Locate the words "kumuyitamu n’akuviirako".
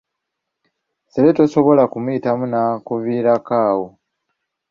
1.91-3.53